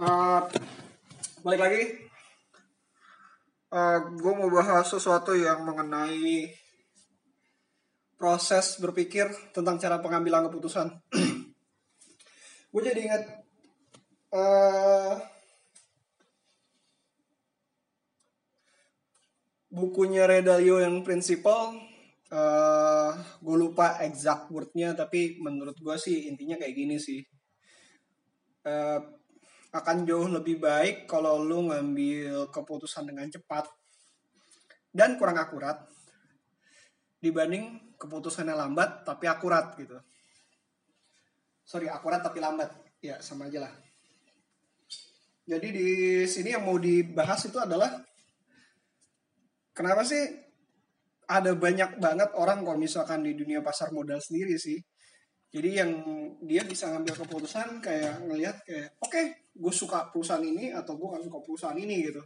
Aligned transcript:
Uh, 0.00 0.48
balik 1.44 1.60
lagi. 1.60 1.82
Uh, 3.68 4.16
gue 4.16 4.32
mau 4.32 4.48
bahas 4.48 4.88
sesuatu 4.88 5.36
yang 5.36 5.60
mengenai 5.60 6.56
proses 8.16 8.80
berpikir 8.80 9.28
tentang 9.52 9.76
cara 9.76 10.00
pengambilan 10.00 10.48
keputusan. 10.48 10.88
gue 12.72 12.80
jadi 12.80 12.96
ingat 13.12 13.22
uh, 14.32 15.20
bukunya 19.68 20.24
Redalio 20.24 20.80
yang 20.80 21.04
prinsipal. 21.04 21.76
Uh, 22.32 23.12
gue 23.44 23.56
lupa 23.68 24.00
exact 24.00 24.48
wordnya 24.48 24.96
tapi 24.96 25.36
menurut 25.44 25.76
gue 25.76 25.96
sih 26.00 26.24
intinya 26.24 26.56
kayak 26.56 26.72
gini 26.72 26.96
sih. 26.96 27.20
Uh, 28.64 29.19
akan 29.70 30.02
jauh 30.02 30.26
lebih 30.26 30.58
baik 30.58 31.06
kalau 31.06 31.38
lu 31.38 31.70
ngambil 31.70 32.50
keputusan 32.50 33.06
dengan 33.06 33.30
cepat 33.30 33.70
dan 34.90 35.14
kurang 35.14 35.38
akurat 35.38 35.86
dibanding 37.22 37.94
keputusannya 37.94 38.56
lambat 38.56 39.06
tapi 39.06 39.30
akurat 39.30 39.76
gitu. 39.78 39.94
Sorry, 41.62 41.86
akurat 41.86 42.18
tapi 42.24 42.42
lambat. 42.42 42.72
Ya, 42.98 43.22
sama 43.22 43.46
aja 43.46 43.68
lah. 43.68 43.72
Jadi 45.46 45.68
di 45.70 45.88
sini 46.26 46.50
yang 46.50 46.66
mau 46.66 46.76
dibahas 46.76 47.46
itu 47.46 47.58
adalah 47.62 48.02
kenapa 49.70 50.02
sih 50.02 50.20
ada 51.30 51.54
banyak 51.54 52.02
banget 52.02 52.30
orang 52.34 52.66
kalau 52.66 52.78
misalkan 52.78 53.22
di 53.22 53.38
dunia 53.38 53.62
pasar 53.62 53.94
modal 53.94 54.18
sendiri 54.18 54.58
sih 54.58 54.78
jadi 55.50 55.82
yang 55.82 55.90
dia 56.46 56.62
bisa 56.62 56.86
ngambil 56.94 57.26
keputusan 57.26 57.82
kayak 57.82 58.22
ngelihat 58.22 58.62
kayak 58.62 58.94
oke 59.02 59.10
okay, 59.10 59.50
gue 59.50 59.74
suka 59.74 60.06
perusahaan 60.14 60.42
ini 60.46 60.70
atau 60.70 60.94
gue 60.94 61.10
gak 61.10 61.26
suka 61.26 61.38
perusahaan 61.42 61.78
ini 61.78 61.96
gitu. 62.06 62.22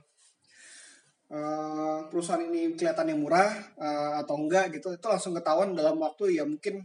Uh, 1.33 2.05
perusahaan 2.13 2.45
ini 2.45 2.77
kelihatannya 2.77 3.17
murah 3.17 3.49
uh, 3.81 4.21
atau 4.21 4.37
enggak 4.37 4.77
gitu 4.77 4.93
itu 4.93 5.07
langsung 5.09 5.33
ketahuan 5.33 5.73
dalam 5.73 5.97
waktu 5.97 6.37
ya 6.37 6.45
mungkin 6.45 6.85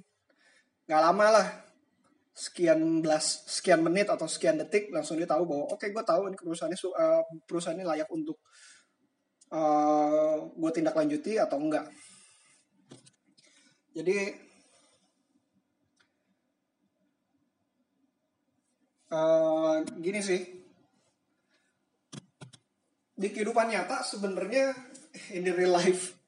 nggak 0.87 1.01
lama 1.11 1.27
lah. 1.27 1.47
Sekian 2.31 3.03
belas 3.03 3.43
sekian 3.51 3.83
menit 3.83 4.07
atau 4.07 4.23
sekian 4.23 4.55
detik 4.55 4.95
langsung 4.95 5.19
dia 5.19 5.27
tahu 5.27 5.43
bahwa 5.43 5.75
oke 5.75 5.75
okay, 5.75 5.91
gue 5.91 6.03
tahu 6.07 6.31
ini 6.31 6.39
perusahaannya 6.39 6.79
uh, 6.87 7.23
perusahaan 7.43 7.75
ini 7.75 7.83
layak 7.83 8.07
untuk 8.15 8.39
uh, 9.51 10.47
gue 10.55 10.71
tindak 10.71 10.95
lanjuti 10.95 11.35
atau 11.35 11.59
enggak. 11.59 11.91
Jadi 13.91 14.48
uh, 19.13 19.81
gini 19.97 20.19
sih. 20.21 20.41
Di 23.19 23.27
kehidupan 23.29 23.67
nyata 23.67 24.01
sebenarnya 24.05 24.71
in 25.35 25.43
the 25.43 25.51
real 25.51 25.75
life 25.75 26.19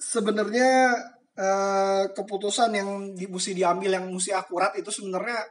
sebenarnya 0.00 0.96
uh, 1.36 2.04
keputusan 2.16 2.72
yang 2.72 2.88
di, 3.12 3.28
mesti 3.28 3.52
diambil 3.52 4.00
yang 4.00 4.08
mesti 4.08 4.32
akurat 4.32 4.72
itu 4.80 4.88
sebenarnya 4.88 5.44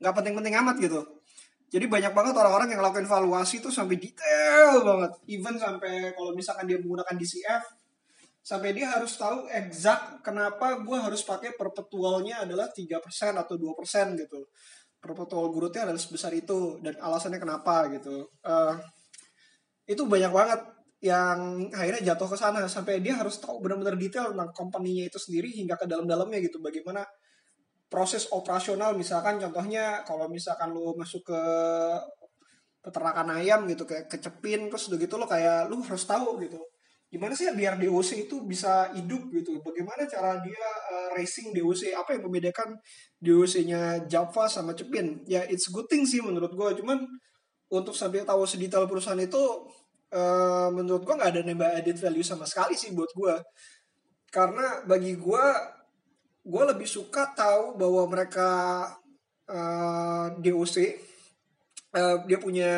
nggak 0.00 0.14
penting-penting 0.16 0.56
amat 0.64 0.76
gitu. 0.80 1.00
Jadi 1.72 1.88
banyak 1.88 2.12
banget 2.12 2.34
orang-orang 2.36 2.68
yang 2.72 2.80
ngelakuin 2.84 3.08
valuasi 3.08 3.64
itu 3.64 3.72
sampai 3.72 3.96
detail 3.96 4.80
banget. 4.84 5.12
Even 5.28 5.56
sampai 5.56 6.12
kalau 6.16 6.32
misalkan 6.32 6.68
dia 6.68 6.80
menggunakan 6.80 7.16
DCF 7.16 7.64
sampai 8.42 8.74
dia 8.74 8.90
harus 8.90 9.14
tahu 9.14 9.46
exact 9.54 10.18
kenapa 10.26 10.82
gue 10.82 10.98
harus 10.98 11.22
pakai 11.22 11.54
perpetualnya 11.54 12.42
adalah 12.42 12.66
3% 12.74 12.90
atau 13.38 13.54
2% 13.54 14.18
gitu 14.18 14.50
perpetual 15.02 15.50
growth-nya 15.50 15.90
adalah 15.90 15.98
sebesar 15.98 16.30
itu 16.32 16.78
dan 16.78 16.94
alasannya 17.02 17.42
kenapa 17.42 17.90
gitu. 17.90 18.30
Uh, 18.46 18.78
itu 19.82 20.06
banyak 20.06 20.30
banget 20.30 20.60
yang 21.02 21.66
akhirnya 21.74 22.14
jatuh 22.14 22.30
ke 22.30 22.36
sana 22.38 22.62
sampai 22.70 23.02
dia 23.02 23.18
harus 23.18 23.42
tahu 23.42 23.58
benar-benar 23.58 23.98
detail 23.98 24.30
tentang 24.30 24.54
company-nya 24.54 25.10
itu 25.10 25.18
sendiri 25.18 25.50
hingga 25.50 25.74
ke 25.74 25.90
dalam-dalamnya 25.90 26.38
gitu. 26.38 26.62
Bagaimana 26.62 27.02
proses 27.90 28.30
operasional 28.30 28.94
misalkan 28.94 29.42
contohnya 29.42 30.06
kalau 30.06 30.30
misalkan 30.30 30.70
lo 30.70 30.94
masuk 30.94 31.26
ke 31.28 31.42
peternakan 32.80 33.42
ayam 33.42 33.66
gitu 33.66 33.84
kayak 33.84 34.06
kecepin 34.08 34.70
terus 34.70 34.88
udah 34.88 34.98
gitu 34.98 35.14
lo 35.20 35.26
kayak 35.28 35.68
lo 35.68 35.82
harus 35.84 36.02
tahu 36.08 36.40
gitu 36.40 36.56
gimana 37.12 37.36
sih 37.36 37.44
biar 37.52 37.76
DOC 37.76 38.24
itu 38.24 38.40
bisa 38.48 38.88
hidup 38.96 39.28
gitu? 39.28 39.60
Bagaimana 39.60 40.08
cara 40.08 40.40
dia 40.40 40.64
uh, 40.88 41.12
racing 41.12 41.52
DOC 41.52 41.92
apa 41.92 42.16
yang 42.16 42.24
membedakan 42.24 42.72
DOC-nya 43.20 44.08
Java 44.08 44.48
sama 44.48 44.72
Cepin? 44.72 45.20
Ya 45.28 45.44
it's 45.44 45.68
good 45.68 45.84
thing 45.92 46.08
sih 46.08 46.24
menurut 46.24 46.56
gue 46.56 46.80
cuman 46.80 47.04
untuk 47.68 47.92
sampai 47.92 48.24
tahu 48.24 48.48
sedetail 48.48 48.88
perusahaan 48.88 49.20
itu 49.20 49.68
uh, 50.16 50.68
menurut 50.72 51.04
gue 51.04 51.14
nggak 51.20 51.30
ada 51.36 51.42
nambah 51.44 51.70
added 51.76 52.00
value 52.00 52.24
sama 52.24 52.48
sekali 52.48 52.80
sih 52.80 52.96
buat 52.96 53.12
gue 53.12 53.34
karena 54.32 54.80
bagi 54.88 55.16
gue 55.16 55.44
gue 56.42 56.62
lebih 56.64 56.88
suka 56.88 57.32
tahu 57.36 57.76
bahwa 57.76 58.08
mereka 58.08 58.48
uh, 59.52 60.32
DOC 60.40 60.76
uh, 61.92 62.16
dia 62.24 62.38
punya 62.40 62.72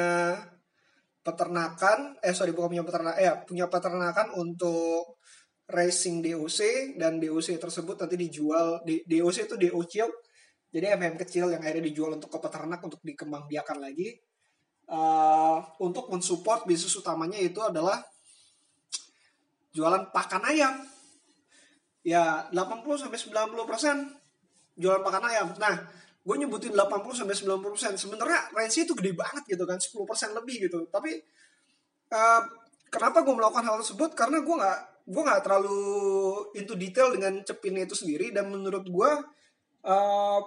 peternakan 1.24 2.20
eh 2.20 2.36
sorry 2.36 2.52
bukan 2.52 2.76
punya 2.76 2.84
peternakan 2.84 3.16
eh 3.16 3.32
punya 3.48 3.66
peternakan 3.72 4.36
untuk 4.36 5.16
racing 5.64 6.20
DOC 6.20 6.92
dan 7.00 7.16
DOC 7.16 7.56
tersebut 7.56 7.96
nanti 7.96 8.20
dijual 8.20 8.84
di 8.84 9.00
DOC 9.08 9.48
itu 9.48 9.56
DO 9.56 9.80
kecil 9.88 10.12
jadi 10.74 10.98
MM 10.98 11.14
kecil 11.14 11.54
yang 11.54 11.62
akhirnya 11.62 11.86
dijual 11.86 12.18
untuk 12.18 12.34
ke 12.34 12.38
peternak 12.42 12.82
untuk 12.82 12.98
dikembangbiakan 13.06 13.78
lagi. 13.78 14.18
Uh, 14.84 15.64
untuk 15.80 16.12
mensupport 16.12 16.66
bisnis 16.68 16.92
utamanya 16.98 17.38
itu 17.38 17.62
adalah 17.62 18.02
jualan 19.70 20.10
pakan 20.10 20.42
ayam. 20.50 20.74
Ya 22.02 22.50
80 22.50 23.06
sampai 23.06 23.16
90 23.22 23.70
persen 23.70 23.96
jualan 24.74 25.06
pakan 25.06 25.24
ayam. 25.30 25.46
Nah 25.62 25.78
gue 26.24 26.36
nyebutin 26.40 26.72
80 26.72 27.20
sampai 27.20 27.36
90 27.36 27.74
persen. 27.76 27.92
Sebenarnya 28.00 28.48
range 28.56 28.80
itu 28.80 28.96
gede 28.96 29.12
banget 29.12 29.44
gitu 29.44 29.64
kan 29.68 29.76
10 29.76 30.08
persen 30.08 30.32
lebih 30.32 30.56
gitu. 30.66 30.88
Tapi 30.88 31.20
uh, 32.16 32.42
kenapa 32.88 33.20
gue 33.20 33.34
melakukan 33.36 33.64
hal 33.68 33.76
tersebut? 33.84 34.16
Karena 34.16 34.40
gue 34.40 34.56
nggak 34.56 34.80
gue 35.04 35.22
nggak 35.22 35.42
terlalu 35.44 35.84
into 36.56 36.72
detail 36.80 37.12
dengan 37.12 37.44
cepinnya 37.44 37.84
itu 37.84 37.92
sendiri. 37.92 38.32
Dan 38.32 38.48
menurut 38.48 38.88
gue 38.88 39.10
uh, 39.84 40.40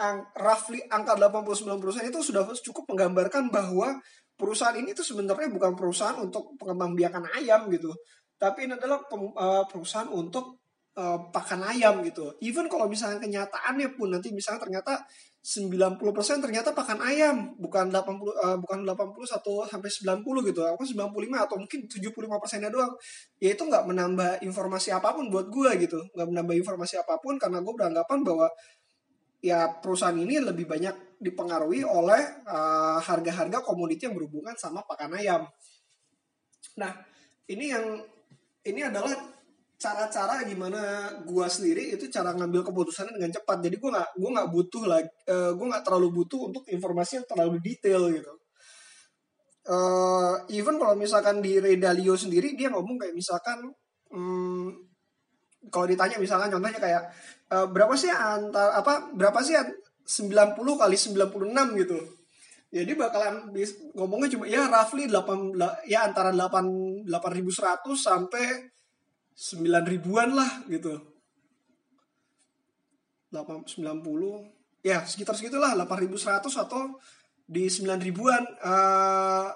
ang, 0.00 0.16
roughly 0.32 0.80
angka 0.88 1.12
89 1.12 1.76
persen 1.76 2.08
itu 2.08 2.24
sudah 2.24 2.48
cukup 2.48 2.88
menggambarkan 2.88 3.52
bahwa 3.52 4.00
perusahaan 4.40 4.72
ini 4.72 4.96
tuh 4.96 5.04
sebenarnya 5.04 5.52
bukan 5.52 5.76
perusahaan 5.76 6.16
untuk 6.16 6.56
pengembang 6.56 6.96
ayam 7.36 7.68
gitu. 7.68 7.92
Tapi 8.40 8.64
ini 8.64 8.80
adalah 8.80 9.04
uh, 9.12 9.68
perusahaan 9.68 10.08
untuk 10.08 10.59
uh, 11.00 11.18
pakan 11.32 11.64
ayam 11.64 12.04
gitu. 12.04 12.36
Even 12.44 12.68
kalau 12.68 12.84
misalnya 12.84 13.16
kenyataannya 13.24 13.96
pun 13.96 14.12
nanti 14.12 14.28
misalnya 14.36 14.68
ternyata 14.68 15.00
90% 15.40 15.96
ternyata 16.44 16.76
pakan 16.76 17.00
ayam, 17.00 17.56
bukan 17.56 17.88
80 17.88 18.04
uh, 18.28 18.56
bukan 18.60 18.84
81 18.84 19.72
sampai 19.72 19.88
90 20.20 20.48
gitu. 20.52 20.60
Aku 20.68 20.84
95 20.84 21.16
atau 21.48 21.56
mungkin 21.56 21.80
75 21.88 22.12
persennya 22.36 22.68
doang. 22.68 22.92
Ya 23.40 23.56
itu 23.56 23.64
nggak 23.64 23.88
menambah 23.88 24.44
informasi 24.44 24.92
apa 24.92 25.16
pun 25.16 25.32
buat 25.32 25.48
gue 25.48 25.70
gitu. 25.80 25.96
Nggak 26.12 26.28
menambah 26.28 26.54
informasi 26.60 27.00
apa 27.00 27.16
pun 27.16 27.40
karena 27.40 27.64
gue 27.64 27.72
beranggapan 27.72 28.20
bahwa 28.20 28.52
ya 29.40 29.80
perusahaan 29.80 30.12
ini 30.12 30.36
lebih 30.44 30.68
banyak 30.68 31.16
dipengaruhi 31.16 31.88
oleh 31.88 32.44
uh, 32.44 33.00
harga-harga 33.00 33.64
komoditi 33.64 34.04
yang 34.04 34.12
berhubungan 34.12 34.52
sama 34.60 34.84
pakan 34.84 35.16
ayam. 35.16 35.48
Nah, 36.76 36.92
ini 37.48 37.72
yang 37.72 37.84
ini 38.68 38.84
adalah 38.84 39.39
cara-cara 39.80 40.44
gimana 40.44 41.08
gua 41.24 41.48
sendiri 41.48 41.96
itu 41.96 42.12
cara 42.12 42.36
ngambil 42.36 42.68
keputusannya 42.68 43.16
dengan 43.16 43.32
cepat. 43.32 43.64
Jadi 43.64 43.80
gua 43.80 43.90
nggak 43.96 44.10
gua 44.20 44.30
nggak 44.36 44.48
butuh 44.52 44.82
lagi 44.84 45.08
uh, 45.32 45.50
gua 45.56 45.66
nggak 45.72 45.84
terlalu 45.88 46.08
butuh 46.20 46.40
untuk 46.52 46.68
informasi 46.68 47.24
yang 47.24 47.26
terlalu 47.26 47.56
detail 47.64 48.12
gitu. 48.12 48.32
Uh, 49.64 50.36
even 50.52 50.76
kalau 50.76 50.92
misalkan 50.92 51.40
di 51.40 51.56
Redalio 51.56 52.12
sendiri 52.12 52.52
dia 52.52 52.68
ngomong 52.68 53.00
kayak 53.00 53.16
misalkan 53.16 53.72
um, 54.12 54.68
kalau 55.72 55.86
ditanya 55.88 56.20
misalkan 56.20 56.52
contohnya 56.52 56.80
kayak 56.80 57.02
uh, 57.48 57.64
berapa 57.68 57.92
sih 57.96 58.12
antar 58.12 58.76
apa 58.76 59.16
berapa 59.16 59.40
sih 59.40 59.56
90 59.56 60.56
kali 60.56 60.96
96 60.96 61.80
gitu. 61.80 61.98
Jadi 62.70 62.92
bakalan 62.94 63.50
ngomongnya 63.96 64.28
cuma 64.36 64.44
ya 64.46 64.68
roughly 64.68 65.08
8 65.08 65.56
ya 65.88 66.06
antara 66.06 66.30
8 66.30 67.08
8100 67.08 67.96
sampai 67.96 68.44
sembilan 69.40 69.84
ribuan 69.88 70.36
lah 70.36 70.68
gitu. 70.68 71.00
8, 73.32 73.80
90 73.80 74.84
ya 74.84 75.06
sekitar 75.06 75.38
segitulah 75.38 75.72
8100 75.72 76.44
atau 76.60 77.00
di 77.46 77.70
9 77.70 77.88
ribuan 78.04 78.42
uh, 78.60 79.48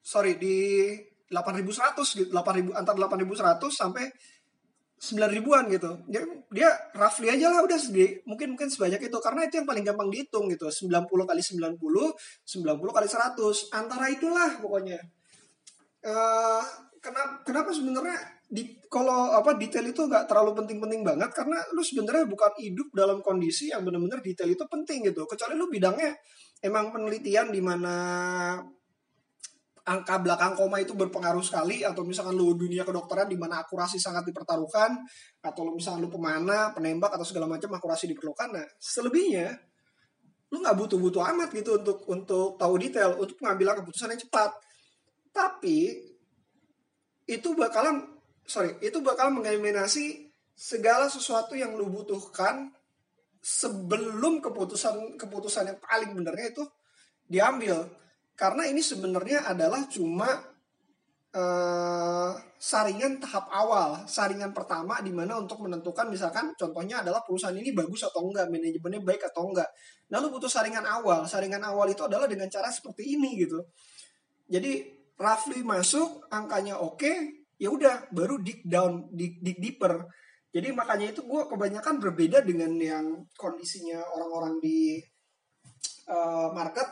sorry 0.00 0.40
di 0.40 0.88
8100 1.28 2.16
gitu. 2.16 2.30
8000 2.32 2.72
antara 2.72 2.96
8100 2.96 3.60
sampai 3.68 4.08
sembilan 4.96 5.30
ribuan 5.36 5.68
gitu. 5.68 6.00
Dia, 6.08 6.24
dia 6.48 6.70
roughly 6.96 7.28
aja 7.28 7.52
lah 7.52 7.60
udah 7.60 7.76
sedih 7.76 8.24
mungkin 8.24 8.56
mungkin 8.56 8.72
sebanyak 8.72 9.04
itu. 9.04 9.18
Karena 9.20 9.44
itu 9.44 9.60
yang 9.60 9.68
paling 9.68 9.84
gampang 9.84 10.08
dihitung 10.08 10.48
gitu. 10.48 10.72
90 10.72 11.04
kali 11.28 11.42
90 11.44 11.76
90 11.76 12.96
kali 12.96 13.08
100 13.10 13.76
antara 13.76 14.06
itulah 14.08 14.56
pokoknya. 14.64 14.96
Uh, 16.06 16.62
kenapa 17.02 17.42
kenapa 17.42 17.74
sebenarnya 17.74 18.35
di 18.46 18.78
kalau 18.86 19.34
apa 19.34 19.58
detail 19.58 19.82
itu 19.82 20.06
nggak 20.06 20.30
terlalu 20.30 20.54
penting-penting 20.62 21.02
banget 21.02 21.30
karena 21.34 21.58
lu 21.74 21.82
sebenarnya 21.82 22.30
bukan 22.30 22.52
hidup 22.62 22.88
dalam 22.94 23.18
kondisi 23.18 23.74
yang 23.74 23.82
benar-benar 23.82 24.22
detail 24.22 24.46
itu 24.46 24.62
penting 24.70 25.10
gitu 25.10 25.26
kecuali 25.26 25.58
lu 25.58 25.66
bidangnya 25.66 26.14
emang 26.62 26.94
penelitian 26.94 27.50
di 27.50 27.58
mana 27.58 27.94
angka 29.86 30.18
belakang 30.18 30.58
koma 30.58 30.82
itu 30.82 30.98
berpengaruh 30.98 31.42
sekali 31.46 31.86
atau 31.86 32.02
misalkan 32.02 32.34
lu 32.34 32.58
dunia 32.58 32.82
kedokteran 32.82 33.30
di 33.30 33.38
mana 33.38 33.62
akurasi 33.62 34.02
sangat 34.02 34.26
dipertaruhkan 34.26 34.98
atau 35.38 35.62
lu 35.62 35.78
misalkan 35.78 36.02
lu 36.02 36.10
pemana, 36.10 36.74
penembak 36.74 37.14
atau 37.14 37.22
segala 37.22 37.46
macam 37.46 37.70
akurasi 37.70 38.10
diperlukan. 38.10 38.50
Nah, 38.50 38.66
selebihnya 38.82 39.54
lu 40.50 40.58
nggak 40.58 40.74
butuh-butuh 40.74 41.22
amat 41.30 41.54
gitu 41.54 41.78
untuk 41.78 42.02
untuk 42.10 42.58
tahu 42.58 42.74
detail 42.82 43.14
untuk 43.14 43.38
mengambil 43.38 43.78
keputusan 43.78 44.10
yang 44.10 44.20
cepat. 44.26 44.50
Tapi 45.30 45.78
itu 47.30 47.48
bakalan 47.54 48.15
sorry 48.46 48.78
itu 48.80 49.02
bakal 49.02 49.34
mengeliminasi 49.34 50.30
segala 50.56 51.10
sesuatu 51.10 51.52
yang 51.52 51.76
lu 51.76 51.90
butuhkan 51.92 52.72
sebelum 53.42 54.40
keputusan 54.40 55.20
keputusan 55.20 55.74
yang 55.74 55.78
paling 55.82 56.16
benernya 56.16 56.46
itu 56.50 56.64
diambil 57.26 57.86
karena 58.36 58.68
ini 58.68 58.84
sebenarnya 58.84 59.48
adalah 59.48 59.84
cuma 59.88 60.28
uh, 61.36 62.32
saringan 62.56 63.20
tahap 63.20 63.48
awal, 63.52 64.04
saringan 64.08 64.52
pertama 64.56 65.00
di 65.04 65.12
mana 65.12 65.40
untuk 65.40 65.64
menentukan 65.64 66.08
misalkan 66.08 66.52
contohnya 66.56 67.04
adalah 67.04 67.24
perusahaan 67.24 67.56
ini 67.56 67.72
bagus 67.76 68.08
atau 68.08 68.28
enggak, 68.28 68.48
manajemennya 68.48 69.00
baik 69.04 69.22
atau 69.32 69.52
enggak. 69.52 69.68
Lalu 70.12 70.36
butuh 70.36 70.50
saringan 70.52 70.84
awal. 70.84 71.24
Saringan 71.24 71.64
awal 71.64 71.92
itu 71.92 72.04
adalah 72.04 72.28
dengan 72.28 72.48
cara 72.52 72.72
seperti 72.72 73.16
ini 73.16 73.40
gitu. 73.40 73.60
Jadi 74.48 74.84
roughly 75.16 75.64
masuk, 75.64 76.28
angkanya 76.28 76.76
oke, 76.80 77.00
okay, 77.00 77.45
ya 77.56 77.68
udah 77.72 78.12
baru 78.12 78.40
dig 78.40 78.64
down, 78.64 79.08
dig, 79.12 79.40
dig 79.40 79.56
deeper. 79.60 80.04
Jadi 80.52 80.72
makanya 80.72 81.12
itu 81.12 81.20
gue 81.24 81.42
kebanyakan 81.48 82.00
berbeda 82.00 82.40
dengan 82.40 82.72
yang 82.80 83.06
kondisinya 83.36 84.00
orang-orang 84.16 84.56
di 84.60 84.96
uh, 86.08 86.48
market. 86.52 86.88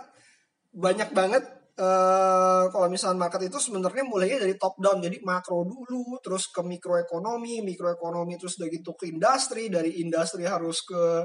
Banyak 0.75 1.16
banget 1.16 1.44
uh, 1.81 2.69
kalau 2.69 2.87
misalnya 2.93 3.25
market 3.25 3.49
itu 3.49 3.56
sebenarnya 3.56 4.05
mulainya 4.05 4.44
dari 4.44 4.55
top 4.61 4.76
down. 4.81 5.00
Jadi 5.00 5.22
makro 5.25 5.64
dulu 5.64 6.20
terus 6.20 6.50
ke 6.52 6.61
mikroekonomi 6.61 7.64
mikroekonomi 7.64 8.37
terus 8.37 8.61
dari 8.61 8.76
gitu 8.76 8.93
ke 8.99 9.08
industri 9.08 9.72
dari 9.72 10.02
industri 10.02 10.44
harus 10.44 10.84
ke 10.84 11.25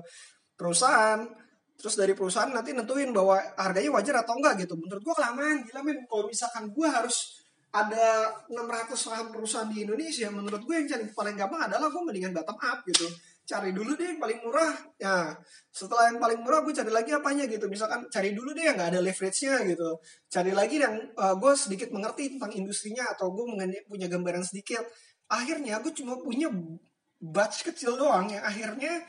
perusahaan. 0.55 1.19
Terus 1.79 1.95
dari 1.95 2.11
perusahaan 2.11 2.51
nanti 2.51 2.75
nentuin 2.75 3.15
bahwa 3.15 3.39
harganya 3.55 3.87
wajar 3.95 4.15
atau 4.23 4.35
enggak 4.35 4.67
gitu. 4.67 4.75
Menurut 4.75 4.99
gua 4.99 5.15
kelamaan 5.15 5.63
gila 5.63 5.81
men. 5.83 5.97
Kalau 6.07 6.27
misalkan 6.27 6.71
gua 6.75 6.87
harus 6.91 7.39
ada 7.69 8.33
600 8.49 8.97
saham 8.97 9.29
perusahaan 9.29 9.69
di 9.69 9.85
Indonesia 9.85 10.25
menurut 10.33 10.65
gue 10.65 10.73
yang 10.73 10.87
cari 10.89 11.05
paling 11.13 11.37
gampang 11.37 11.69
adalah 11.69 11.93
gue 11.93 12.01
mendingan 12.01 12.33
bottom 12.33 12.57
up 12.57 12.81
gitu. 12.89 13.05
Cari 13.45 13.73
dulu 13.73 13.93
deh 13.93 14.13
yang 14.13 14.21
paling 14.21 14.41
murah. 14.41 14.73
Ya 14.97 15.37
setelah 15.69 16.09
yang 16.09 16.17
paling 16.17 16.41
murah 16.41 16.65
gue 16.65 16.73
cari 16.73 16.89
lagi 16.89 17.13
apanya 17.13 17.45
gitu. 17.45 17.69
Misalkan 17.69 18.09
cari 18.09 18.33
dulu 18.33 18.57
deh 18.57 18.65
yang 18.65 18.77
nggak 18.77 18.89
ada 18.97 19.01
leverage-nya 19.05 19.69
gitu. 19.69 20.01
Cari 20.33 20.51
lagi 20.53 20.81
yang 20.81 20.97
uh, 21.13 21.37
gue 21.37 21.53
sedikit 21.53 21.93
mengerti 21.93 22.37
tentang 22.37 22.51
industrinya 22.57 23.05
atau 23.13 23.29
gue 23.29 23.45
punya 23.85 24.07
gambaran 24.09 24.41
sedikit. 24.41 24.81
Akhirnya 25.29 25.77
gue 25.85 25.93
cuma 25.93 26.17
punya 26.17 26.49
batch 27.21 27.69
kecil 27.69 28.01
doang 28.01 28.33
yang 28.33 28.41
akhirnya 28.41 29.05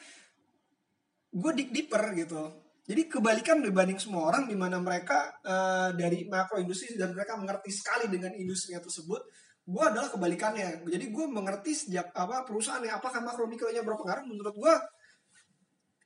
gue 1.31 1.53
dig 1.57 1.71
deeper 1.73 2.11
gitu 2.13 2.60
jadi 2.91 3.07
kebalikan 3.07 3.63
dibanding 3.63 4.03
semua 4.03 4.35
orang 4.35 4.51
di 4.51 4.59
mana 4.59 4.83
mereka 4.83 5.31
uh, 5.47 5.95
dari 5.95 6.27
makro 6.27 6.59
industri 6.59 6.99
dan 6.99 7.15
mereka 7.15 7.39
mengerti 7.39 7.71
sekali 7.71 8.11
dengan 8.11 8.35
industrinya 8.35 8.83
tersebut 8.83 9.23
gue 9.71 9.85
adalah 9.87 10.11
kebalikannya 10.11 10.83
jadi 10.91 11.07
gue 11.07 11.27
mengerti 11.31 11.71
sejak 11.71 12.11
apa 12.11 12.43
perusahaan 12.43 12.83
yang 12.83 12.99
apakah 12.99 13.23
makro 13.23 13.47
mikronya 13.47 13.87
berpengaruh 13.87 14.27
menurut 14.27 14.59
gue 14.59 14.75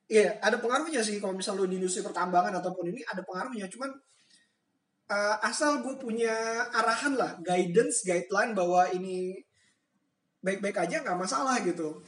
Iya, 0.05 0.37
ada 0.45 0.61
pengaruhnya 0.61 1.01
sih 1.01 1.17
kalau 1.17 1.33
misalnya 1.33 1.65
lo 1.65 1.71
di 1.73 1.81
industri 1.81 2.05
pertambangan 2.05 2.61
ataupun 2.61 2.93
ini 2.93 3.01
ada 3.09 3.25
pengaruhnya. 3.25 3.73
Cuman 3.73 3.89
uh, 5.09 5.37
asal 5.49 5.81
gue 5.81 5.97
punya 5.97 6.33
arahan 6.77 7.17
lah, 7.17 7.41
guidance, 7.41 8.05
guideline 8.05 8.53
bahwa 8.53 8.85
ini 8.93 9.41
baik-baik 10.45 10.77
aja 10.77 11.01
nggak 11.01 11.17
masalah 11.17 11.57
gitu. 11.65 12.05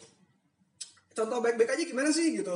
Contoh 1.17 1.40
baik-baik 1.40 1.73
aja 1.73 1.82
gimana 1.88 2.12
sih 2.12 2.37
gitu? 2.37 2.52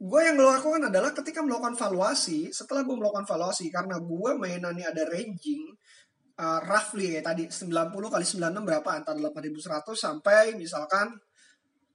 Gue 0.00 0.20
yang 0.24 0.40
melakukan 0.40 0.88
adalah 0.88 1.12
ketika 1.12 1.44
melakukan 1.44 1.76
valuasi, 1.76 2.48
setelah 2.56 2.88
gue 2.88 2.96
melakukan 2.96 3.28
valuasi 3.28 3.68
karena 3.68 4.00
gue 4.00 4.30
mainannya 4.40 4.88
ada 4.88 5.04
ranging, 5.04 5.76
uh, 6.40 6.60
roughly 6.64 7.20
ya 7.20 7.20
tadi 7.20 7.52
90 7.52 7.92
kali 8.08 8.24
96 8.24 8.64
berapa 8.64 8.88
antara 8.96 9.20
8100 9.20 9.92
sampai 9.92 10.56
misalkan 10.56 11.20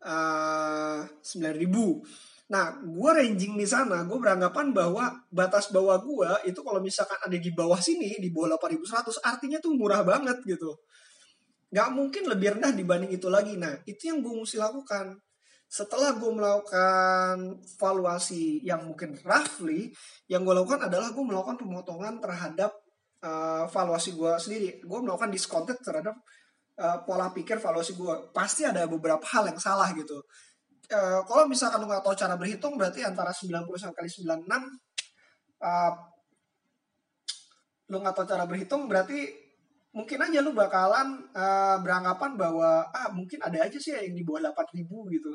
uh, 0.05 1.01
9000. 1.01 2.45
Nah, 2.45 2.77
gue 2.77 3.09
ranging 3.09 3.57
di 3.57 3.65
sana, 3.65 4.05
gue 4.05 4.21
beranggapan 4.21 4.69
bahwa 4.69 5.25
batas 5.33 5.73
bawah 5.73 5.97
gue 5.97 6.53
itu 6.53 6.61
kalau 6.61 6.77
misalkan 6.77 7.17
ada 7.17 7.33
di 7.33 7.49
bawah 7.49 7.81
sini, 7.81 8.21
di 8.21 8.29
bawah 8.29 8.53
8100, 8.61 9.17
artinya 9.25 9.57
tuh 9.57 9.73
murah 9.73 10.05
banget 10.05 10.45
gitu. 10.45 10.77
Gak 11.73 11.89
mungkin 11.89 12.29
lebih 12.29 12.53
rendah 12.61 12.69
dibanding 12.69 13.17
itu 13.17 13.33
lagi. 13.33 13.57
Nah, 13.57 13.81
itu 13.89 14.13
yang 14.13 14.21
gue 14.21 14.29
mesti 14.29 14.61
lakukan. 14.61 15.17
Setelah 15.65 16.15
gue 16.15 16.31
melakukan 16.31 17.59
valuasi 17.81 18.63
yang 18.63 18.85
mungkin 18.85 19.17
roughly, 19.25 19.91
yang 20.31 20.45
gue 20.45 20.55
lakukan 20.55 20.87
adalah 20.87 21.11
gue 21.11 21.25
melakukan 21.25 21.57
pemotongan 21.59 22.21
terhadap 22.21 22.71
uh, 23.25 23.65
valuasi 23.67 24.15
gue 24.15 24.33
sendiri. 24.39 24.69
Gue 24.85 24.99
melakukan 25.01 25.33
discounted 25.33 25.81
terhadap 25.81 26.15
uh, 26.79 26.97
pola 27.03 27.31
pikir 27.33 27.57
valuasi 27.59 27.97
gue 27.97 28.13
pasti 28.31 28.63
ada 28.63 28.85
beberapa 28.85 29.23
hal 29.35 29.51
yang 29.51 29.59
salah 29.59 29.91
gitu. 29.97 30.21
Uh, 30.85 31.25
kalau 31.25 31.49
misalkan 31.49 31.81
lu 31.81 31.89
nggak 31.89 32.05
tahu 32.05 32.13
cara 32.13 32.37
berhitung 32.37 32.77
berarti 32.77 33.01
antara 33.01 33.33
90 33.33 33.65
kali 33.65 34.05
96 34.05 34.45
uh, 35.65 35.93
lu 37.89 37.97
nggak 38.01 38.13
tahu 38.13 38.25
cara 38.29 38.45
berhitung 38.45 38.85
berarti 38.85 39.33
mungkin 39.97 40.19
aja 40.29 40.45
lu 40.45 40.53
bakalan 40.53 41.25
uh, 41.33 41.81
beranggapan 41.81 42.37
bahwa 42.37 42.85
ah 42.93 43.09
mungkin 43.13 43.41
ada 43.41 43.65
aja 43.65 43.81
sih 43.81 43.97
yang 43.97 44.13
di 44.13 44.21
bawah 44.21 44.53
8000 44.53 44.85
gitu 44.85 45.33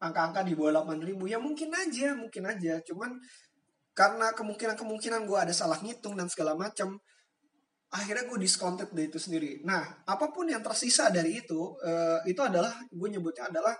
angka-angka 0.00 0.40
di 0.48 0.56
bawah 0.56 0.80
8000 0.80 1.12
ya 1.28 1.38
mungkin 1.38 1.70
aja 1.76 2.08
mungkin 2.16 2.42
aja. 2.48 2.80
Cuman 2.88 3.20
karena 3.92 4.32
kemungkinan-kemungkinan 4.32 5.28
gue 5.28 5.38
ada 5.38 5.52
salah 5.52 5.76
ngitung 5.84 6.16
dan 6.16 6.26
segala 6.32 6.56
macam 6.56 6.96
akhirnya 7.92 8.24
gue 8.24 8.38
discounted 8.40 8.88
dari 8.96 9.12
itu 9.12 9.20
sendiri. 9.20 9.60
Nah 9.66 9.84
apa 10.08 10.32
pun 10.32 10.48
yang 10.48 10.64
tersisa 10.64 11.12
dari 11.12 11.44
itu 11.44 11.76
uh, 11.84 12.24
itu 12.24 12.40
adalah 12.40 12.72
gue 12.88 13.08
nyebutnya 13.12 13.52
adalah 13.52 13.76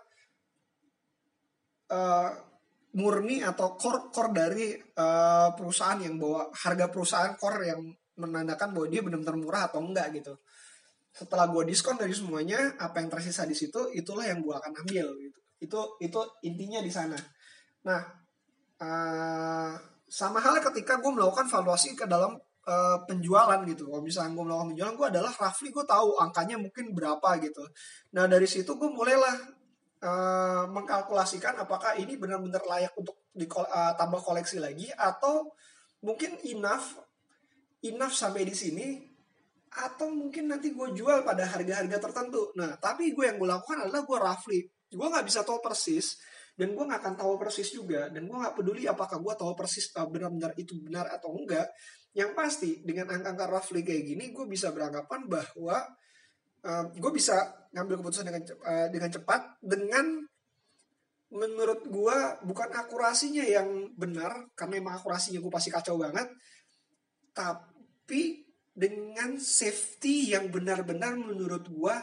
uh, 1.94 2.30
murni 3.00 3.40
atau 3.40 3.78
core 3.80 4.12
core 4.12 4.32
dari 4.34 4.74
uh, 4.76 5.54
perusahaan 5.56 6.04
yang 6.04 6.20
bawa 6.20 6.52
harga 6.52 6.90
perusahaan 6.92 7.32
core 7.38 7.70
yang 7.70 7.80
menandakan 8.20 8.76
bahwa 8.76 8.86
dia 8.92 9.00
benar-benar 9.00 9.36
murah 9.40 9.62
atau 9.72 9.80
enggak 9.80 10.12
gitu. 10.12 10.36
Setelah 11.16 11.48
gue 11.48 11.64
diskon 11.70 11.96
dari 11.96 12.12
semuanya 12.12 12.76
apa 12.76 13.00
yang 13.00 13.08
tersisa 13.08 13.48
di 13.48 13.56
situ 13.56 13.88
itulah 13.96 14.26
yang 14.26 14.44
gue 14.44 14.52
akan 14.52 14.84
ambil 14.84 15.16
gitu 15.16 15.40
itu 15.60 15.80
itu 16.00 16.20
intinya 16.42 16.80
di 16.80 16.90
sana 16.92 17.16
nah 17.84 18.00
uh, 18.80 19.72
sama 20.10 20.42
halnya 20.42 20.66
ketika 20.74 20.98
gue 20.98 21.12
melakukan 21.14 21.46
valuasi 21.46 21.94
ke 21.94 22.02
dalam 22.10 22.34
uh, 22.66 22.98
penjualan 23.06 23.62
gitu. 23.62 23.86
Kalau 23.86 24.02
misalnya 24.02 24.34
gue 24.34 24.44
melakukan 24.44 24.68
penjualan, 24.74 24.94
gue 24.98 25.08
adalah 25.16 25.32
roughly 25.38 25.70
gue 25.70 25.86
tahu 25.86 26.18
angkanya 26.18 26.56
mungkin 26.58 26.90
berapa 26.90 27.38
gitu. 27.38 27.62
Nah 28.18 28.26
dari 28.26 28.50
situ 28.50 28.74
gue 28.74 28.90
mulailah 28.90 29.36
uh, 30.02 30.64
mengkalkulasikan 30.66 31.62
apakah 31.62 31.94
ini 31.94 32.18
benar-benar 32.18 32.66
layak 32.66 32.90
untuk 32.98 33.22
ditambah 33.38 34.20
uh, 34.20 34.24
koleksi 34.26 34.58
lagi 34.58 34.90
atau 34.90 35.54
mungkin 36.02 36.34
enough 36.48 36.98
enough 37.86 38.12
sampai 38.12 38.42
di 38.42 38.54
sini 38.56 38.98
atau 39.70 40.10
mungkin 40.10 40.50
nanti 40.50 40.74
gue 40.74 40.88
jual 40.90 41.22
pada 41.22 41.46
harga-harga 41.46 42.10
tertentu. 42.10 42.50
Nah 42.58 42.74
tapi 42.82 43.14
gue 43.14 43.30
yang 43.30 43.38
gue 43.38 43.46
lakukan 43.46 43.86
adalah 43.86 44.02
gue 44.02 44.18
roughly. 44.18 44.60
Gue 44.90 45.06
nggak 45.06 45.26
bisa 45.26 45.46
tahu 45.46 45.62
persis 45.62 46.18
dan 46.58 46.76
gue 46.76 46.84
nggak 46.84 47.00
akan 47.00 47.14
tahu 47.16 47.32
persis 47.40 47.70
juga 47.72 48.10
dan 48.10 48.26
gue 48.26 48.36
nggak 48.36 48.54
peduli 48.58 48.84
apakah 48.84 49.22
gue 49.22 49.34
tahu 49.38 49.54
persis 49.56 49.88
uh, 49.96 50.04
benar-benar 50.10 50.52
itu 50.58 50.76
benar 50.82 51.08
atau 51.08 51.32
enggak. 51.34 51.70
Yang 52.10 52.30
pasti 52.34 52.70
dengan 52.82 53.14
angka-angka 53.14 53.46
roughly 53.46 53.86
kayak 53.86 54.02
gini 54.02 54.34
gue 54.34 54.44
bisa 54.50 54.74
beranggapan 54.74 55.30
bahwa 55.30 55.78
uh, 56.66 56.84
gue 56.90 57.10
bisa 57.14 57.36
ngambil 57.70 58.02
keputusan 58.02 58.26
dengan 58.26 58.42
uh, 58.66 58.88
dengan 58.90 59.10
cepat 59.14 59.40
dengan 59.62 60.06
menurut 61.30 61.86
gue 61.86 62.18
bukan 62.42 62.70
akurasinya 62.74 63.46
yang 63.46 63.94
benar 63.94 64.50
karena 64.58 64.82
emang 64.82 64.98
akurasinya 64.98 65.38
gue 65.38 65.52
pasti 65.52 65.70
kacau 65.70 65.94
banget 65.94 66.26
tapi 67.30 68.42
dengan 68.74 69.38
safety 69.38 70.34
yang 70.34 70.50
benar-benar 70.50 71.14
menurut 71.14 71.70
gue 71.70 71.94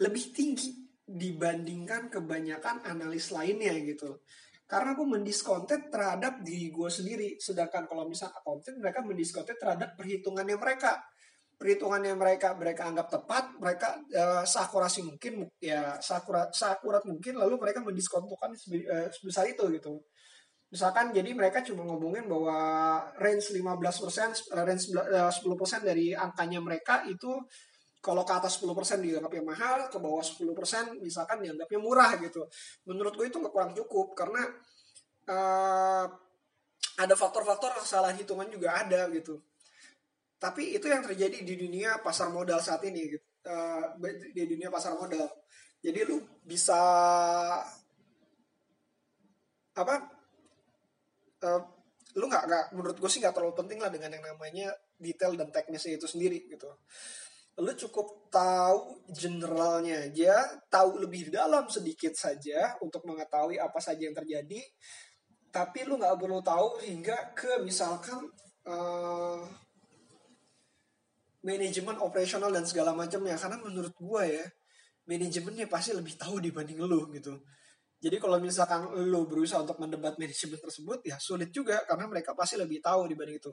lebih 0.00 0.32
tinggi 0.32 0.85
dibandingkan 1.06 2.10
kebanyakan 2.10 2.82
analis 2.82 3.30
lainnya 3.30 3.72
gitu. 3.78 4.26
Karena 4.66 4.98
gue 4.98 5.06
mendiskontet 5.06 5.94
terhadap 5.94 6.42
diri 6.42 6.74
gue 6.74 6.90
sendiri. 6.90 7.28
Sedangkan 7.38 7.86
kalau 7.86 8.10
misalnya 8.10 8.34
akuntan 8.42 8.82
mereka 8.82 8.98
mendiskontet 9.06 9.56
terhadap 9.62 9.94
perhitungannya 9.94 10.58
mereka. 10.58 10.98
Perhitungannya 11.56 12.12
mereka 12.18 12.52
mereka 12.52 12.84
anggap 12.84 13.08
tepat 13.08 13.56
mereka 13.56 13.96
uh, 14.12 14.44
seakurasi 14.44 15.08
mungkin 15.08 15.48
ya 15.56 15.96
seakurat 16.04 16.52
seakurat 16.52 17.00
mungkin 17.08 17.40
lalu 17.40 17.56
mereka 17.56 17.80
mendiskontokan 17.80 18.52
uh, 18.52 19.08
sebesar 19.08 19.48
itu 19.48 19.64
gitu. 19.72 20.02
Misalkan 20.66 21.14
jadi 21.14 21.30
mereka 21.32 21.62
cuma 21.62 21.86
ngomongin 21.86 22.26
bahwa 22.26 22.58
range 23.22 23.54
15% 23.54 24.52
range 24.52 24.84
10% 24.90 25.86
dari 25.86 26.10
angkanya 26.12 26.58
mereka 26.58 27.06
itu 27.06 27.38
kalau 28.06 28.22
ke 28.22 28.34
atas 28.38 28.62
10% 28.62 29.02
dianggapnya 29.02 29.42
mahal, 29.42 29.90
ke 29.90 29.98
bawah 29.98 30.22
10% 30.22 31.02
misalkan 31.02 31.42
dianggapnya 31.42 31.80
murah 31.82 32.14
gitu. 32.22 32.46
Menurut 32.86 33.18
gue 33.18 33.26
itu 33.26 33.42
nggak 33.42 33.50
kurang 33.50 33.74
cukup 33.74 34.14
karena 34.14 34.46
uh, 35.26 36.06
ada 37.02 37.14
faktor-faktor 37.18 37.74
kesalahan 37.82 38.14
hitungan 38.14 38.46
juga 38.46 38.78
ada 38.78 39.10
gitu. 39.10 39.42
Tapi 40.38 40.78
itu 40.78 40.86
yang 40.86 41.02
terjadi 41.02 41.42
di 41.42 41.58
dunia 41.58 41.98
pasar 41.98 42.30
modal 42.30 42.62
saat 42.62 42.86
ini 42.86 43.18
gitu. 43.18 43.26
Uh, 43.42 43.98
di 44.30 44.42
dunia 44.46 44.70
pasar 44.70 44.94
modal. 44.94 45.26
Jadi 45.82 46.06
lu 46.06 46.22
bisa 46.46 46.78
apa? 49.74 49.94
Uh, 51.42 51.62
lu 52.14 52.30
nggak 52.30 52.44
nggak 52.46 52.64
menurut 52.78 52.96
gue 53.02 53.10
sih 53.10 53.18
nggak 53.18 53.34
terlalu 53.34 53.54
penting 53.58 53.82
lah 53.82 53.90
dengan 53.90 54.14
yang 54.14 54.24
namanya 54.24 54.72
detail 54.96 55.36
dan 55.36 55.50
teknisnya 55.52 56.00
itu 56.00 56.08
sendiri 56.08 56.48
gitu 56.48 56.70
lu 57.56 57.72
cukup 57.72 58.28
tahu 58.28 59.00
generalnya 59.08 60.12
aja, 60.12 60.60
tahu 60.68 61.00
lebih 61.00 61.32
dalam 61.32 61.64
sedikit 61.72 62.12
saja 62.12 62.76
untuk 62.84 63.00
mengetahui 63.08 63.56
apa 63.56 63.80
saja 63.80 64.04
yang 64.04 64.12
terjadi, 64.12 64.60
tapi 65.48 65.88
lu 65.88 65.96
nggak 65.96 66.20
perlu 66.20 66.44
tahu 66.44 66.84
hingga 66.84 67.32
ke 67.32 67.64
misalkan 67.64 68.20
uh, 68.68 69.40
manajemen 71.40 71.96
operasional 72.04 72.52
dan 72.52 72.68
segala 72.68 72.92
macamnya 72.92 73.40
karena 73.40 73.56
menurut 73.62 73.94
gua 73.96 74.28
ya 74.28 74.44
manajemennya 75.08 75.70
pasti 75.70 75.96
lebih 75.96 76.18
tahu 76.20 76.42
dibanding 76.44 76.82
lu 76.84 77.08
gitu. 77.14 77.40
Jadi 77.96 78.16
kalau 78.20 78.36
misalkan 78.38 78.92
lu 79.08 79.24
berusaha 79.24 79.64
untuk 79.64 79.80
mendebat 79.80 80.20
manajemen 80.20 80.60
tersebut 80.60 81.00
ya 81.00 81.16
sulit 81.16 81.48
juga 81.48 81.80
karena 81.88 82.04
mereka 82.06 82.36
pasti 82.36 82.60
lebih 82.60 82.84
tahu 82.84 83.08
dibanding 83.08 83.40
itu. 83.40 83.50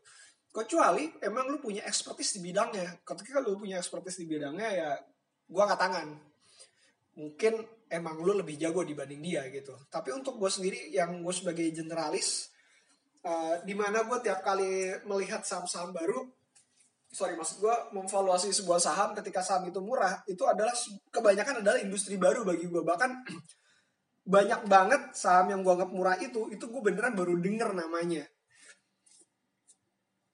Kecuali 0.53 1.09
emang 1.23 1.49
lu 1.49 1.57
punya 1.63 1.81
expertise 1.87 2.37
di 2.37 2.51
bidangnya. 2.51 3.01
Ketika 3.01 3.39
lu 3.39 3.57
punya 3.57 3.79
expertise 3.79 4.19
di 4.21 4.27
bidangnya 4.27 4.69
ya 4.69 4.89
gua 5.47 5.71
nggak 5.71 5.81
tangan. 5.81 6.07
Mungkin 7.13 7.53
emang 7.87 8.19
lu 8.19 8.35
lebih 8.35 8.59
jago 8.59 8.83
dibanding 8.83 9.21
dia 9.21 9.47
gitu. 9.53 9.73
Tapi 9.87 10.09
untuk 10.11 10.41
gue 10.41 10.49
sendiri 10.49 10.89
yang 10.89 11.21
gue 11.21 11.33
sebagai 11.33 11.69
generalis 11.69 12.49
uh, 13.23 13.61
di 13.63 13.73
mana 13.73 14.03
gue 14.05 14.19
tiap 14.21 14.43
kali 14.43 14.97
melihat 15.07 15.41
saham-saham 15.45 15.95
baru 15.95 16.25
sorry 17.13 17.37
maksud 17.37 17.61
gue 17.61 17.75
memvaluasi 17.93 18.49
sebuah 18.49 18.81
saham 18.81 19.13
ketika 19.13 19.45
saham 19.45 19.69
itu 19.69 19.77
murah 19.77 20.25
itu 20.25 20.41
adalah 20.49 20.73
kebanyakan 21.13 21.61
adalah 21.61 21.77
industri 21.77 22.17
baru 22.17 22.41
bagi 22.41 22.65
gue 22.65 22.81
bahkan 22.81 23.13
banyak 24.23 24.71
banget 24.71 25.01
saham 25.11 25.51
yang 25.51 25.59
gue 25.61 25.73
anggap 25.75 25.91
murah 25.91 26.15
itu 26.15 26.47
itu 26.47 26.63
gue 26.63 26.81
beneran 26.81 27.11
baru 27.11 27.35
denger 27.35 27.75
namanya. 27.75 28.23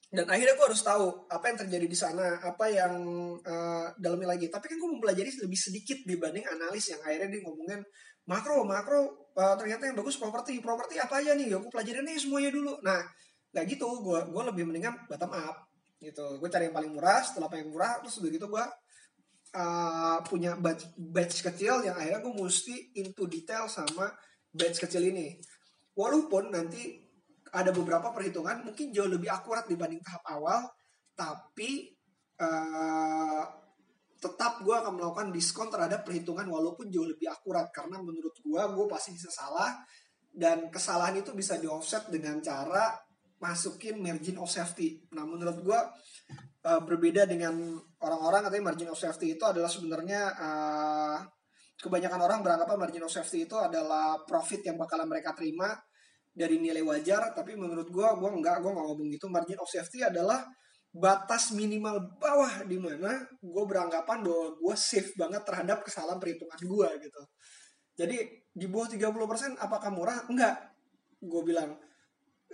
Dan 0.10 0.26
akhirnya 0.26 0.58
gue 0.58 0.66
harus 0.66 0.82
tahu 0.82 1.30
apa 1.30 1.54
yang 1.54 1.58
terjadi 1.66 1.86
di 1.86 1.98
sana 1.98 2.42
apa 2.42 2.66
yang 2.70 2.94
uh, 3.46 3.94
dalamnya 3.98 4.34
lagi. 4.34 4.50
Tapi 4.50 4.66
kan 4.66 4.78
gue 4.82 4.90
mempelajari 4.98 5.30
lebih 5.46 5.60
sedikit 5.60 6.02
dibanding 6.06 6.46
analis 6.50 6.90
yang 6.90 7.02
akhirnya 7.06 7.30
dia 7.30 7.42
ngomongin 7.46 7.82
makro 8.26 8.66
makro 8.66 9.30
uh, 9.38 9.54
ternyata 9.58 9.90
yang 9.90 9.98
bagus 9.98 10.18
properti 10.18 10.58
properti 10.62 10.98
apa 10.98 11.22
aja 11.22 11.38
nih? 11.38 11.54
Ya 11.54 11.58
gue 11.62 11.70
pelajarin 11.70 12.06
nih 12.06 12.18
semuanya 12.18 12.50
dulu. 12.54 12.74
Nah 12.82 13.02
nggak 13.54 13.66
gitu 13.70 13.86
gue 14.06 14.20
gue 14.30 14.44
lebih 14.54 14.64
mendingan 14.70 14.94
bottom 15.10 15.34
up 15.34 15.58
gitu. 16.02 16.26
Gue 16.42 16.50
cari 16.50 16.70
yang 16.70 16.78
paling 16.78 16.94
murah 16.94 17.22
setelah 17.22 17.50
paling 17.50 17.70
murah 17.70 18.02
terus 18.02 18.18
begitu 18.22 18.50
gue 18.50 18.66
uh, 19.56 20.20
punya 20.26 20.58
batch, 20.60 20.94
batch 20.98 21.42
kecil 21.46 21.82
yang 21.86 21.98
akhirnya 21.98 22.22
gue 22.22 22.34
mesti 22.36 22.76
into 23.00 23.26
detail 23.26 23.66
sama 23.66 24.12
batch 24.54 24.86
kecil 24.86 25.02
ini. 25.06 25.38
Walaupun 25.96 26.54
nanti 26.54 27.00
ada 27.50 27.74
beberapa 27.74 28.14
perhitungan 28.14 28.62
mungkin 28.62 28.94
jauh 28.94 29.10
lebih 29.10 29.30
akurat 29.34 29.66
dibanding 29.66 30.06
tahap 30.06 30.22
awal 30.30 30.70
tapi 31.18 31.90
uh, 32.40 33.44
tetap 34.20 34.62
gue 34.62 34.76
akan 34.76 35.00
melakukan 35.00 35.28
diskon 35.32 35.72
terhadap 35.72 36.04
perhitungan 36.04 36.46
walaupun 36.48 36.92
jauh 36.92 37.08
lebih 37.08 37.32
akurat. 37.32 37.68
Karena 37.72 38.00
menurut 38.00 38.36
gue 38.40 38.62
gue 38.62 38.86
pasti 38.88 39.16
bisa 39.16 39.32
salah 39.32 39.80
dan 40.30 40.70
kesalahan 40.70 41.20
itu 41.20 41.34
bisa 41.34 41.58
di 41.58 41.66
offset 41.66 42.08
dengan 42.08 42.38
cara 42.40 42.96
masukin 43.40 44.04
margin 44.04 44.36
of 44.38 44.52
safety. 44.52 45.00
Nah 45.16 45.24
menurut 45.24 45.64
gue 45.64 45.80
uh, 46.68 46.82
berbeda 46.84 47.24
dengan 47.24 47.56
orang-orang 48.04 48.48
katanya 48.48 48.66
margin 48.72 48.90
of 48.92 49.00
safety 49.00 49.40
itu 49.40 49.44
adalah 49.48 49.72
sebenarnya 49.72 50.22
uh, 50.36 51.20
kebanyakan 51.80 52.20
orang 52.20 52.40
beranggapan 52.44 52.78
margin 52.78 53.04
of 53.08 53.12
safety 53.12 53.48
itu 53.48 53.56
adalah 53.56 54.20
profit 54.28 54.68
yang 54.68 54.76
bakalan 54.76 55.08
mereka 55.08 55.32
terima 55.32 55.72
dari 56.36 56.60
nilai 56.60 56.84
wajar. 56.84 57.32
Tapi 57.32 57.56
menurut 57.56 57.88
gue 57.88 58.04
gue 58.04 58.30
nggak 58.30 58.56
gue 58.60 58.72
nggak 58.76 58.86
ngomong 58.92 59.10
gitu. 59.16 59.26
Margin 59.32 59.60
of 59.64 59.72
safety 59.72 60.04
adalah 60.04 60.44
batas 60.90 61.54
minimal 61.54 62.18
bawah 62.18 62.66
di 62.66 62.76
mana 62.82 63.24
gue 63.40 63.64
beranggapan 63.64 64.26
bahwa 64.26 64.58
gue 64.58 64.76
safe 64.76 65.14
banget 65.16 65.46
terhadap 65.48 65.86
kesalahan 65.88 66.20
perhitungan 66.20 66.60
gue 66.60 66.90
gitu. 67.08 67.22
Jadi 68.00 68.16
di 68.52 68.68
bawah 68.68 68.92
30% 68.92 69.60
apakah 69.64 69.92
murah? 69.96 70.28
Enggak 70.28 70.76
gue 71.20 71.42
bilang 71.44 71.76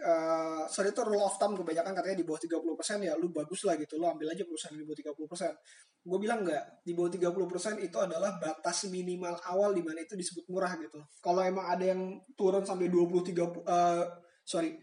uh, 0.03 0.63
sorry 0.67 0.91
itu 0.91 1.01
rule 1.05 1.23
of 1.23 1.35
thumb 1.39 1.55
kebanyakan 1.55 1.95
katanya 1.95 2.17
di 2.19 2.25
bawah 2.27 2.41
30% 2.41 3.07
ya 3.07 3.13
lu 3.15 3.31
bagus 3.31 3.63
lah 3.63 3.79
gitu 3.79 3.95
lo 3.95 4.11
ambil 4.11 4.33
aja 4.35 4.43
perusahaan 4.43 4.75
di 4.75 4.83
bawah 4.83 5.15
30% 5.15 6.05
gue 6.05 6.19
bilang 6.21 6.45
enggak 6.45 6.63
di 6.85 6.93
bawah 6.93 7.09
30% 7.09 7.81
itu 7.81 7.97
adalah 7.97 8.37
batas 8.37 8.85
minimal 8.93 9.33
awal 9.49 9.73
di 9.73 9.81
mana 9.81 10.05
itu 10.05 10.13
disebut 10.13 10.45
murah 10.53 10.77
gitu. 10.77 11.01
Kalau 11.17 11.41
emang 11.41 11.65
ada 11.65 11.81
yang 11.81 12.21
turun 12.37 12.61
sampai 12.61 12.93
20 12.93 13.33
30 13.33 13.65
uh, 13.65 14.05
sorry 14.45 14.77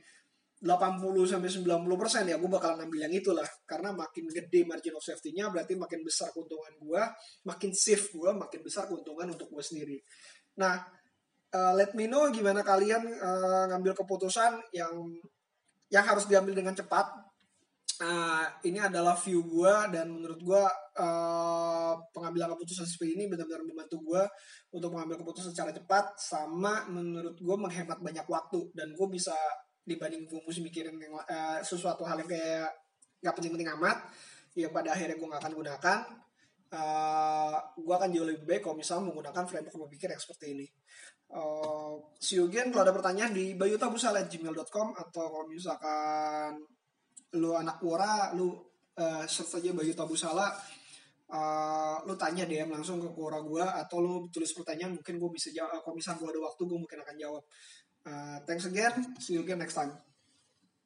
80 0.62 0.66
sampai 1.26 1.50
90 1.50 2.02
persen 2.02 2.22
ya 2.26 2.38
gue 2.38 2.50
bakalan 2.50 2.90
ambil 2.90 3.06
yang 3.06 3.14
itulah. 3.14 3.46
Karena 3.62 3.94
makin 3.94 4.26
gede 4.34 4.66
margin 4.66 4.98
of 4.98 5.02
safety-nya 5.06 5.46
berarti 5.54 5.78
makin 5.78 6.02
besar 6.02 6.34
keuntungan 6.34 6.74
gue 6.82 7.02
makin 7.46 7.70
safe 7.70 8.10
gue 8.10 8.30
makin 8.34 8.60
besar 8.66 8.90
keuntungan 8.90 9.30
untuk 9.30 9.46
gue 9.46 9.62
sendiri. 9.62 10.02
Nah 10.58 10.82
uh, 11.52 11.72
let 11.76 11.92
me 11.92 12.08
know 12.08 12.28
gimana 12.32 12.64
kalian 12.64 13.04
uh, 13.20 13.64
ngambil 13.72 13.92
keputusan 14.02 14.58
yang 14.72 14.92
yang 15.92 16.04
harus 16.04 16.24
diambil 16.24 16.56
dengan 16.56 16.72
cepat. 16.72 17.06
Uh, 18.02 18.48
ini 18.66 18.82
adalah 18.82 19.14
view 19.14 19.46
gue 19.46 19.74
dan 19.94 20.10
menurut 20.10 20.40
gue 20.42 20.62
uh, 20.98 21.94
pengambilan 22.10 22.50
keputusan 22.56 22.82
seperti 22.82 23.14
ini 23.14 23.30
benar-benar 23.30 23.62
membantu 23.62 24.02
gue 24.02 24.22
untuk 24.74 24.90
mengambil 24.90 25.22
keputusan 25.22 25.54
secara 25.54 25.70
cepat 25.70 26.18
sama 26.18 26.82
menurut 26.90 27.38
gue 27.38 27.56
menghemat 27.62 28.02
banyak 28.02 28.26
waktu 28.26 28.74
dan 28.74 28.90
gue 28.90 29.06
bisa 29.06 29.36
dibanding 29.86 30.26
gue 30.26 30.40
mesti 30.42 30.62
mikirin 30.66 30.98
yang, 30.98 31.14
uh, 31.14 31.62
sesuatu 31.62 32.02
hal 32.02 32.18
yang 32.18 32.30
kayak 32.30 32.74
nggak 33.22 33.34
penting-penting 33.38 33.70
amat 33.78 34.02
yang 34.58 34.74
pada 34.74 34.98
akhirnya 34.98 35.14
gue 35.14 35.28
nggak 35.28 35.42
akan 35.46 35.54
gunakan 35.54 35.98
uh, 36.74 37.56
gue 37.78 37.94
akan 37.94 38.08
jauh 38.10 38.26
lebih 38.26 38.44
baik 38.48 38.62
kalau 38.66 38.76
misalnya 38.76 39.14
menggunakan 39.14 39.44
framework 39.46 39.78
berpikir 39.86 40.10
yang 40.10 40.18
seperti 40.18 40.46
ini 40.58 40.66
See 42.22 42.38
you 42.38 42.46
again 42.46 42.70
kalau 42.70 42.86
ada 42.86 42.94
pertanyaan 42.94 43.34
di 43.34 43.58
bayutabusala@gmail.com 43.58 44.88
atau 44.94 45.24
kalau 45.26 45.46
misalkan 45.50 46.54
lu 47.34 47.56
anak 47.58 47.82
Quora 47.82 48.30
lu 48.36 48.54
uh, 48.94 49.24
search 49.26 49.58
aja 49.58 49.74
Bayu 49.74 49.90
Tabusala 49.90 50.54
uh, 51.34 51.96
lu 52.06 52.14
tanya 52.14 52.46
DM 52.46 52.70
langsung 52.70 53.02
ke 53.02 53.10
Quora 53.10 53.42
gue 53.42 53.64
atau 53.64 53.98
lu 53.98 54.30
tulis 54.30 54.54
pertanyaan 54.54 54.94
mungkin 54.94 55.18
gue 55.18 55.30
bisa 55.34 55.50
jawab 55.50 55.82
kalau 55.82 55.98
misalnya 55.98 56.22
gue 56.22 56.28
ada 56.30 56.40
waktu 56.46 56.62
gue 56.62 56.78
mungkin 56.78 56.98
akan 57.02 57.16
jawab. 57.18 57.42
Uh, 58.02 58.38
thanks 58.46 58.66
again 58.70 58.94
see 59.18 59.34
you 59.34 59.42
again 59.42 59.58
next 59.58 59.74
time 59.74 59.90